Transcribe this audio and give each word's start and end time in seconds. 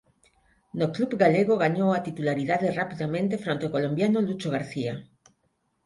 No 0.79 0.87
club 0.95 1.11
galego 1.23 1.61
gañou 1.63 1.89
a 1.93 2.03
titularidade 2.07 2.73
rapidamente 2.79 3.41
fronte 3.43 3.63
ao 3.65 3.73
colombiano 3.75 4.19
Lucho 4.27 4.49
García. 4.55 4.93